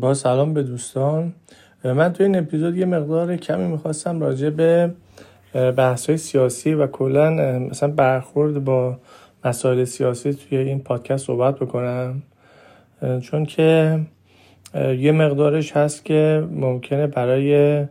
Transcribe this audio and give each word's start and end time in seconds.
با 0.00 0.14
سلام 0.14 0.54
به 0.54 0.62
دوستان. 0.62 1.32
من 1.84 2.12
تو 2.12 2.22
این 2.22 2.38
اپیزود 2.38 2.76
یه 2.76 2.86
مقدار 2.86 3.36
کمی 3.36 3.66
می‌خواستم 3.66 4.20
راجع 4.20 4.50
به 4.50 4.90
بحث 5.54 6.06
های 6.06 6.18
سیاسی 6.18 6.74
و 6.74 6.86
کلا 6.86 7.30
مثلا 7.58 7.88
برخورد 7.88 8.64
با 8.64 8.96
مسائل 9.44 9.84
سیاسی 9.84 10.32
توی 10.32 10.58
این 10.58 10.80
پادکست 10.80 11.26
صحبت 11.26 11.58
بکنم. 11.58 12.22
چون 13.20 13.44
که 13.44 14.00
یه 14.76 15.12
مقدارش 15.12 15.72
هست 15.72 16.04
که 16.04 16.44
ممکنه 16.50 17.06
برای 17.06 17.84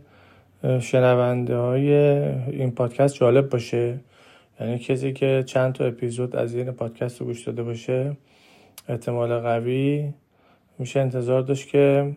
شنونده 0.79 1.55
های 1.55 1.93
این 2.51 2.71
پادکست 2.71 3.15
جالب 3.15 3.49
باشه. 3.49 3.99
یعنی 4.59 4.79
کسی 4.79 5.13
که 5.13 5.43
چند 5.45 5.73
تا 5.73 5.85
اپیزود 5.85 6.35
از 6.35 6.55
این 6.55 6.71
پادکست 6.71 7.21
رو 7.21 7.25
گوش 7.25 7.43
داده 7.43 7.63
باشه 7.63 8.17
احتمال 8.89 9.39
قوی 9.39 10.09
میشه 10.79 10.99
انتظار 10.99 11.41
داشت 11.41 11.67
که 11.67 12.11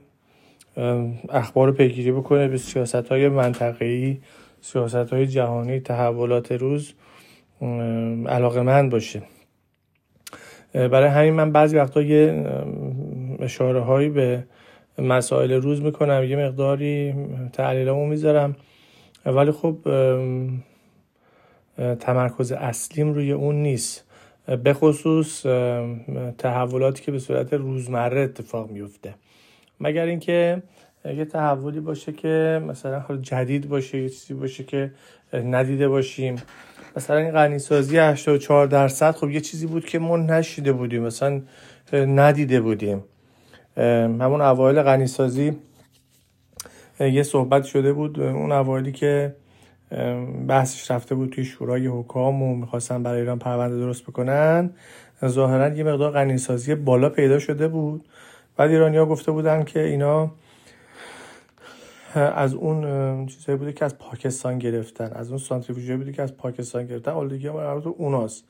اخبار 1.29 1.69
رو 1.69 1.75
پیگیری 1.75 2.13
بکنه. 2.13 2.49
به 2.49 2.59
سیاست 2.59 2.95
های 2.95 3.29
منطقه‌ای 3.29 4.19
سیاست 4.61 4.95
های 4.95 5.27
جهانی 5.27 5.81
تحولات 5.81 6.53
روز 6.53 6.93
علاقه 8.27 8.63
من 8.63 8.89
باشه. 8.89 9.23
برای 10.73 11.09
همین 11.09 11.35
من 11.35 11.53
بعضی 11.53 11.77
وقتا 11.77 12.03
یه 12.03 12.47
اشاره 13.41 13.81
هایی 13.81 14.09
به 14.09 14.45
مسائل 14.99 15.53
روز 15.53 15.83
می‌کنم. 15.83 16.25
یه 16.25 16.37
مقداری 16.37 17.15
تحلیلامو 17.53 18.07
می‌ذارم. 18.07 18.57
ولی 19.27 19.51
خب 19.51 19.79
تمرکز 22.01 22.53
اصلیم 22.53 23.13
روی 23.13 23.33
اون 23.33 23.55
نیست. 23.55 24.06
به 24.65 24.73
خصوص 24.73 25.43
تحولاتی 26.39 27.03
که 27.03 27.13
به 27.13 27.19
صورت 27.19 27.53
روزمره 27.53 28.21
اتفاق 28.21 28.71
میفته 28.71 29.15
مگر 29.81 30.05
اینکه 30.05 30.63
یه 31.05 31.25
تحولی 31.25 31.81
باشه 31.81 32.13
که 32.13 32.63
مثلا 32.69 33.17
جدید 33.23 33.69
باشه 33.69 33.99
یه 33.99 34.09
چیزی 34.09 34.35
باشه 34.35 34.65
که 34.65 34.91
ندیده 35.33 35.89
باشیم. 35.89 36.37
مثلا 36.97 37.17
این 37.17 37.31
غنیسازی 37.31 37.99
84 37.99 38.67
درصد 38.67 39.11
خب 39.11 39.31
یه 39.31 39.41
چیزی 39.41 39.67
بود 39.67 39.85
که 39.85 39.99
ما 39.99 40.17
نشیده 40.17 40.73
بودیم 40.73 41.03
مثلا 41.03 41.43
ندیده 41.93 42.61
بودیم. 42.61 43.05
همون 43.77 44.41
اوایل 44.41 44.83
غنیسازی 44.83 45.53
یه 47.01 47.23
صحبت 47.23 47.65
شده 47.65 47.93
بود 47.93 48.21
اون 48.21 48.53
اوایلی 48.53 48.93
که 48.93 49.35
بحثش 50.49 50.91
رفته 50.91 51.15
بود 51.15 51.31
توی 51.31 51.45
شورای 51.45 51.87
حکام 51.87 52.43
و 52.43 52.57
می‌خواستن 52.57 53.03
برای 53.03 53.21
ایران 53.21 53.39
پرونده 53.39 53.77
درست 53.77 54.03
بکنن. 54.03 54.71
ظاهرا 55.25 55.69
یه 55.69 55.85
مقدار 55.85 56.11
غنیسازی 56.11 56.75
بالا 56.75 57.09
پیدا 57.09 57.39
شده 57.39 57.69
بود. 57.69 58.09
بعد 58.57 58.71
ایرانیا 58.71 59.07
گفته 59.07 59.33
بودن 59.33 59.65
که 59.65 59.81
اینا 59.81 60.31
از 62.15 62.55
اون 62.55 63.27
چیزایی 63.27 63.59
بوده 63.59 63.73
که 63.73 63.85
از 63.85 63.99
پاکستان 63.99 64.59
گرفتن. 64.59 65.13
از 65.13 65.29
اون 65.29 65.39
سانتریفیوژی 65.39 65.97
بوده 65.97 66.13
که 66.13 66.23
از 66.23 66.37
پاکستان 66.37 66.87
گرفتن. 66.87 67.11
آلودگی 67.11 67.51
مربوط 67.51 67.95
اوناست. 67.99 68.45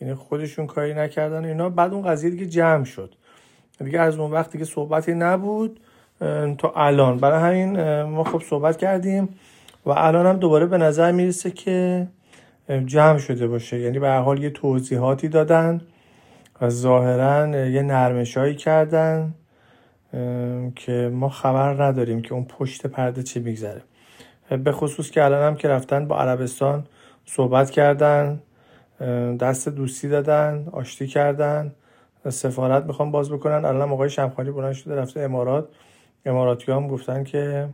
یعنی 0.00 0.14
خودشون 0.14 0.66
کاری 0.66 0.94
نکردن 0.94 1.44
اینا. 1.44 1.68
بعد 1.68 1.92
اون 1.92 2.02
قضیه 2.02 2.30
دیگه 2.30 2.46
جمع 2.46 2.84
شد. 2.84 3.14
دیگه 3.84 4.00
از 4.00 4.18
اون 4.18 4.30
وقت 4.30 4.50
دیگه 4.52 4.64
صحبتی 4.64 5.14
نبود 5.14 5.80
تا 6.58 6.72
الان. 6.76 7.18
برای 7.18 7.40
همین 7.40 8.02
ما 8.02 8.24
خب 8.24 8.42
صحبت 8.42 8.76
کردیم. 8.76 9.28
و 9.86 9.90
الان 9.90 10.26
هم 10.26 10.36
دوباره 10.36 10.66
به 10.66 10.78
نظر 10.78 11.12
می‌رسه 11.12 11.50
که 11.50 12.06
جمع 12.86 13.18
شده 13.18 13.46
باشه. 13.46 13.80
یعنی 13.80 13.98
به 13.98 14.10
حال 14.10 14.42
یه 14.42 14.50
توضیحاتی 14.50 15.28
دادن 15.28 15.80
و 16.60 16.68
ظاهرا 16.70 17.66
یه 17.68 17.82
نرمشایی 17.82 18.54
کردن 18.54 19.34
که 20.74 21.10
ما 21.12 21.28
خبر 21.28 21.84
نداریم 21.84 22.22
که 22.22 22.34
اون 22.34 22.44
پشت 22.44 22.86
پرده 22.86 23.22
چی 23.22 23.40
میگذره. 23.40 23.82
به 24.64 24.72
خصوص 24.72 25.10
که 25.10 25.24
الان 25.24 25.42
هم 25.42 25.54
که 25.54 25.68
رفتن 25.68 26.08
با 26.08 26.18
عربستان 26.18 26.84
صحبت 27.24 27.70
کردن 27.70 28.42
دست 29.40 29.68
دوستی 29.68 30.08
دادن 30.08 30.68
آشتی 30.72 31.06
کردن 31.06 31.72
سفارت 32.28 32.84
می‌خوام 32.84 33.10
باز 33.10 33.30
بکنن. 33.30 33.64
الان 33.64 33.90
آقای 33.90 34.10
شمخانی 34.10 34.50
بلند 34.50 34.72
شده 34.72 34.96
رفته 34.96 35.20
امارات. 35.20 35.68
اماراتی 36.26 36.72
هم 36.72 36.88
گفتن 36.88 37.24
که 37.24 37.68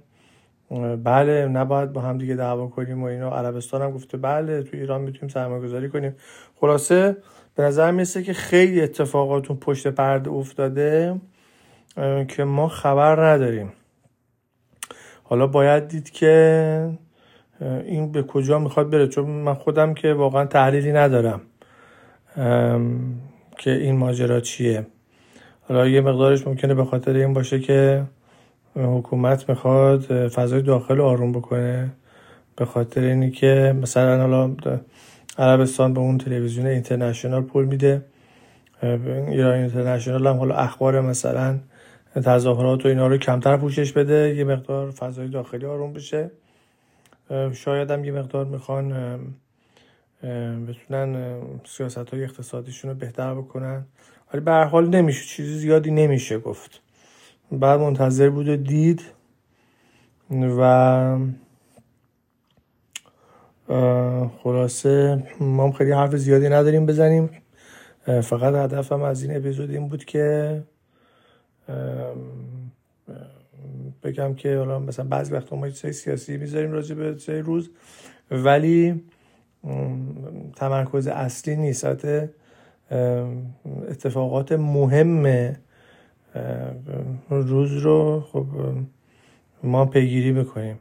بله 1.04 1.48
نباید 1.48 1.92
با 1.92 2.00
هم 2.00 2.18
دیگه 2.18 2.34
دعوا 2.34 2.66
کنیم 2.66 3.02
و 3.02 3.06
اینا. 3.06 3.30
عربستان 3.30 3.82
هم 3.82 3.90
گفته 3.90 4.16
بله 4.16 4.62
تو 4.62 4.76
ایران 4.76 5.00
می‌تونیم 5.00 5.28
سرمایه 5.28 5.62
گذاری 5.62 5.88
کنیم. 5.88 6.16
خلاصه 6.60 7.16
به 7.54 7.62
نظر 7.62 7.90
می‌رسه 7.90 8.22
که 8.22 8.32
خیلی 8.32 8.80
اتفاقاتون 8.80 9.56
پشت 9.56 9.88
پرده 9.88 10.30
افتاده 10.30 11.20
که 12.28 12.44
ما 12.44 12.68
خبر 12.68 13.26
نداریم. 13.26 13.72
حالا 15.22 15.46
باید 15.46 15.88
دید 15.88 16.10
که 16.10 16.90
این 17.60 18.12
به 18.12 18.22
کجا 18.22 18.58
می‌خواد 18.58 18.90
بره. 18.90 19.08
چون 19.08 19.30
من 19.30 19.54
خودم 19.54 19.94
که 19.94 20.12
واقعا 20.12 20.44
تحلیلی 20.44 20.92
ندارم 20.92 21.40
که 23.58 23.70
این 23.70 23.96
ماجرا 23.96 24.40
چیه. 24.40 24.86
حالا 25.68 25.88
یه 25.88 26.00
مقدارش 26.00 26.46
ممکنه 26.46 26.74
به 26.74 26.84
خاطر 26.84 27.12
این 27.12 27.32
باشه 27.32 27.60
که 27.60 28.04
حکومت 28.76 29.48
می‌خواد 29.48 30.28
فضای 30.28 30.62
داخل 30.62 31.00
آروم 31.00 31.32
بکنه. 31.32 31.90
به 32.56 32.64
خاطر 32.64 33.00
اینی 33.00 33.30
که 33.30 33.76
مثلا 33.82 34.20
حالا 34.20 34.56
عربستان 35.38 35.94
به 35.94 36.00
اون 36.00 36.18
تلویزیون 36.18 36.66
اینترنشنال 36.66 37.42
پول 37.42 37.64
میده. 37.64 38.04
ایران 38.82 39.54
اینترنشنال 39.54 40.26
هم 40.26 40.36
حالا 40.36 40.54
اخبار 40.54 41.00
مثلا 41.00 41.58
تظاهرات 42.14 42.84
و 42.84 42.88
اینا 42.88 43.06
رو 43.06 43.18
کمتر 43.18 43.56
پوشش 43.56 43.92
بده 43.92 44.34
یه 44.36 44.44
مقدار 44.44 44.90
فضای 44.90 45.28
داخلی 45.28 45.66
آروم 45.66 45.92
بشه. 45.92 46.30
شاید 47.52 47.90
هم 47.90 48.04
یه 48.04 48.12
مقدار 48.12 48.44
می‌خوان 48.44 48.94
بتونن 50.68 51.36
سیاست 51.64 51.98
های 52.14 52.24
اقتصادیشون 52.24 52.90
رو 52.90 52.96
بهتر 52.96 53.34
بکنن. 53.34 53.84
ولی 54.32 54.42
به 54.42 54.50
هر 54.50 54.64
حال 54.64 54.88
نمیشه 54.88 55.24
چیزی 55.26 55.54
زیادی 55.54 55.90
نمیشه 55.90 56.38
گفت. 56.38 56.80
بعد 57.52 57.80
منتظر 57.80 58.30
بود 58.30 58.48
و 58.48 58.56
دید 58.56 59.02
و 60.30 61.18
خلاصه 64.42 65.22
ما 65.40 65.72
خیلی 65.72 65.92
حرف 65.92 66.16
زیادی 66.16 66.48
نداریم 66.48 66.86
بزنیم. 66.86 67.30
فقط 68.06 68.54
هدفم 68.54 69.02
از 69.02 69.22
این 69.22 69.36
اپیزود 69.36 69.70
این 69.70 69.88
بود 69.88 70.04
که 70.04 70.62
بگم 74.02 74.34
که 74.34 74.56
حالا 74.56 74.78
مثلا 74.78 75.04
بعضی 75.04 75.32
وقتا 75.32 75.56
ما 75.56 75.69
چیزای 75.69 75.92
سیاسی 75.92 76.36
می‌ذاریم 76.36 76.72
راجع 76.72 76.94
به 76.94 77.40
روز 77.40 77.70
ولی 78.30 79.04
تمرکز 80.56 81.06
اصلی 81.06 81.56
نیست. 81.56 81.86
اتفاقات 83.88 84.52
مهم 84.52 85.52
روز 87.31 87.72
رو 87.72 88.25
خب 88.32 88.47
ما 89.62 89.87
پیگیری 89.87 90.32
می‌کنیم. 90.32 90.78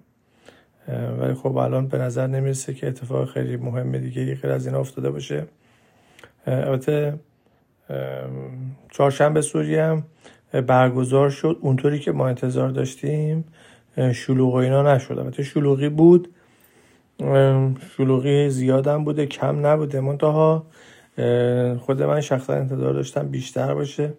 ولی 1.20 1.34
خب 1.34 1.58
الان 1.58 1.88
به 1.88 1.98
نظر 1.98 2.28
نمی‌رسه 2.28 2.74
که 2.74 2.88
اتفاق 2.88 3.30
خیلی 3.30 3.58
مهم 3.58 3.98
دیگه 3.98 4.36
غیر 4.36 4.52
از 4.52 4.68
این 4.68 4.76
افتاده 4.76 5.12
باشه. 5.12 5.46
البته 6.48 7.20
چهارشنبه 8.92 9.42
سوریه 9.42 9.84
هم 9.84 10.04
برگزار 10.68 11.30
شد. 11.30 11.58
اونطوری 11.62 12.00
که 12.00 12.12
ما 12.12 12.28
انتظار 12.28 12.70
داشتیم 12.70 13.44
شلوغ 14.14 14.56
اینا 14.56 14.96
نشد. 14.96 15.20
البته 15.20 15.44
شلوغی 15.44 15.90
بود. 15.90 16.28
شلوغی 17.98 18.50
زیادم 18.50 19.04
بوده 19.04 19.26
کم 19.26 19.66
نبوده. 19.66 20.02
منتها 20.02 20.66
خود 21.80 22.04
من 22.04 22.22
شخصا 22.22 22.54
انتظار 22.54 22.94
داشتم 22.94 23.28
بیشتر 23.28 23.74
باشه. 23.74 24.14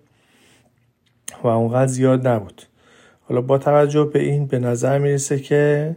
و 1.42 1.46
اونقدر 1.46 1.86
زیاد 1.86 2.28
نبود. 2.28 2.62
حالا 3.28 3.40
با 3.40 3.58
توجه 3.58 4.04
به 4.04 4.18
این 4.18 4.46
به 4.46 4.58
نظر 4.58 4.98
می‌رسه 4.98 5.38
که 5.38 5.96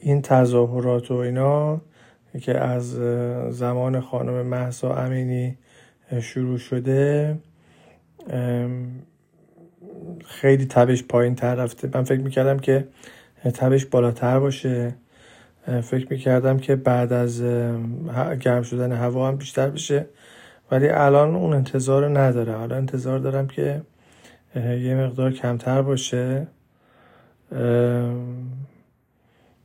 این 0.00 0.22
تظاهرات 0.22 1.10
و 1.10 1.14
اینا 1.14 1.80
که 2.40 2.58
از 2.58 2.90
زمان 3.50 4.00
خانم 4.00 4.46
محسا 4.46 4.94
امینی 4.94 5.58
شروع 6.20 6.58
شده 6.58 7.38
خیلی 10.24 10.66
تبش 10.66 11.04
پایین 11.04 11.34
تر 11.34 11.54
رفته. 11.54 11.88
من 11.94 12.04
فکر 12.04 12.20
می‌کردم 12.20 12.58
که 12.58 12.88
تبش 13.54 13.86
بالاتر 13.86 14.38
باشه. 14.40 14.94
فکر 15.82 16.06
می‌کردم 16.10 16.58
که 16.58 16.76
بعد 16.76 17.12
از 17.12 17.42
گرم 18.40 18.62
شدن 18.62 18.92
هوا 18.92 19.28
هم 19.28 19.36
بیشتر 19.36 19.70
بشه. 19.70 20.06
ولی 20.70 20.88
الان 20.88 21.34
اون 21.34 21.52
انتظار 21.52 22.18
نداره. 22.18 22.52
حالا 22.52 22.76
انتظار 22.76 23.18
دارم 23.18 23.46
که 23.46 23.82
یه 24.56 24.94
مقدار 24.94 25.32
کمتر 25.32 25.82
باشه. 25.82 26.46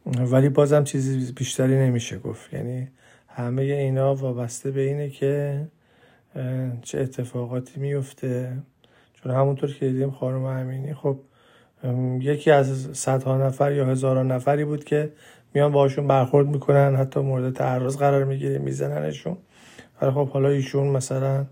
ولی 0.05 0.49
بازم 0.49 0.83
چیزی 0.83 1.31
بیشتری 1.31 1.75
نمیشه 1.75 2.19
گفت. 2.19 2.53
یعنی 2.53 2.87
همه 3.27 3.61
اینا 3.61 4.15
وابسته 4.15 4.71
به 4.71 4.81
اینه 4.81 5.09
که 5.09 5.61
چه 6.81 6.99
اتفاقاتی 6.99 7.79
میفته. 7.79 8.57
چون 9.13 9.31
همونطور 9.31 9.73
که 9.73 9.87
دیدیم 9.87 10.11
خانم 10.11 10.43
امینی 10.43 10.93
خب 10.93 11.19
یکی 12.19 12.51
از 12.51 12.97
صدها 12.97 13.37
نفر 13.37 13.71
یا 13.71 13.85
هزاران 13.85 14.31
نفری 14.31 14.65
بود 14.65 14.83
که 14.83 15.11
میان 15.53 15.71
باشون 15.71 16.07
برخورد 16.07 16.47
می‌کنن 16.47 16.95
حتی 16.95 17.19
مورد 17.19 17.53
تعرض 17.53 17.97
قرار 17.97 18.23
می‌گیره 18.23 18.57
میزننشون. 18.57 19.37
ولی 20.01 20.11
خب 20.11 20.29
حالا 20.29 20.49
ایشون 20.49 20.87
مثلا 20.87 21.45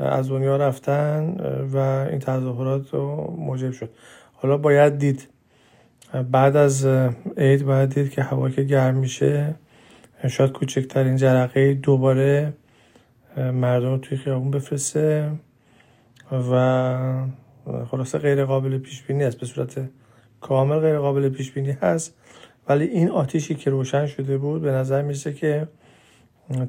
از 0.00 0.28
دنیا 0.28 0.56
رفتن 0.56 1.36
و 1.72 1.76
این 2.10 2.18
تظاهرات 2.18 2.94
رو 2.94 3.34
موجب 3.38 3.70
شد. 3.70 3.90
حالا 4.32 4.56
باید 4.56 4.98
دید. 4.98 5.28
بعد 6.30 6.56
از 6.56 6.86
عید 7.36 7.64
باید 7.64 7.94
دید 7.94 8.10
که 8.10 8.22
هوا 8.22 8.50
که 8.50 8.62
گرم 8.62 8.94
میشه 8.94 9.54
شاید 10.28 10.52
کوچکترین 10.52 11.16
جرقه 11.16 11.74
دوباره 11.74 12.52
مردم 13.36 13.90
رو 13.90 13.98
توی 13.98 14.18
خیابون 14.18 14.50
بفرسته 14.50 15.30
و 16.32 17.26
خلاصه 17.90 18.18
غیر 18.18 18.44
قابل 18.44 18.78
پیش 18.78 19.02
بینی 19.02 19.24
است. 19.24 19.40
به 19.40 19.46
صورت 19.46 19.80
کامل 20.40 20.78
غیر 20.78 20.98
قابل 20.98 21.28
پیش 21.28 21.52
بینی 21.52 21.76
هست. 21.82 22.14
ولی 22.68 22.84
این 22.84 23.10
آتیشی 23.10 23.54
که 23.54 23.70
روشن 23.70 24.06
شده 24.06 24.38
بود 24.38 24.62
به 24.62 24.70
نظر 24.70 25.02
میسه 25.02 25.32
که 25.32 25.68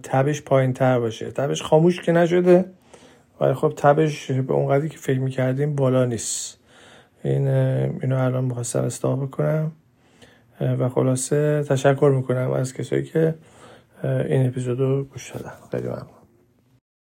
تبش 0.04 0.42
پایین 0.42 0.74
تر 0.74 1.00
باشه. 1.00 1.32
تبش 1.32 1.62
خاموش 1.62 2.02
که 2.02 2.12
نشده. 2.12 2.66
ولی 3.42 3.54
خب 3.54 3.74
تبش 3.78 4.32
به 4.32 4.54
اونقدری 4.54 4.90
که 4.90 4.98
فکر 4.98 5.20
می‌کردیم 5.20 5.76
بالا 5.76 6.06
نیست. 6.06 6.60
این 7.24 7.48
اینو 7.48 8.18
الان 8.18 8.44
می‌خواستم 8.44 8.84
اصلاح 8.84 9.24
بکنم. 9.24 9.72
و 10.62 10.90
خلاصه 10.90 11.64
تشکر 11.64 12.14
می‌کنم 12.16 12.52
از 12.52 12.74
کسایی 12.74 13.04
که 13.04 13.36
این 14.04 14.48
اپیزود 14.48 14.80
رو 14.80 15.04
گوش 15.04 15.32
دادن. 15.32 15.52
خیلی 15.72 15.88
ممنون. 15.88 16.21